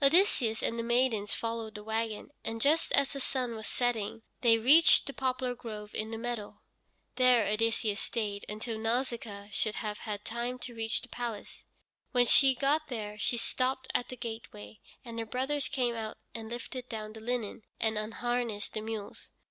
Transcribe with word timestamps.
Odysseus 0.00 0.62
and 0.62 0.78
the 0.78 0.82
maidens 0.82 1.34
followed 1.34 1.74
the 1.74 1.84
wagon, 1.84 2.30
and 2.42 2.62
just 2.62 2.90
as 2.92 3.12
the 3.12 3.20
sun 3.20 3.54
was 3.54 3.66
setting 3.66 4.22
they 4.40 4.56
reached 4.56 5.04
the 5.06 5.12
poplar 5.12 5.54
grove 5.54 5.94
in 5.94 6.10
the 6.10 6.16
meadow. 6.16 6.62
There 7.16 7.46
Odysseus 7.46 8.00
stayed 8.00 8.46
until 8.48 8.78
Nausicaa 8.78 9.50
should 9.52 9.74
have 9.74 9.98
had 9.98 10.24
time 10.24 10.58
to 10.60 10.74
reach 10.74 11.02
the 11.02 11.08
palace. 11.10 11.62
When 12.12 12.24
she 12.24 12.54
got 12.54 12.88
there, 12.88 13.18
she 13.18 13.36
stopped 13.36 13.88
at 13.94 14.08
the 14.08 14.16
gateway, 14.16 14.80
and 15.04 15.18
her 15.18 15.26
brothers 15.26 15.68
came 15.68 15.94
out 15.94 16.16
and 16.34 16.48
lifted 16.48 16.88
down 16.88 17.12
the 17.12 17.20
linen, 17.20 17.60
and 17.78 17.98
unharnessed 17.98 18.72
the 18.72 18.80
mules. 18.80 19.28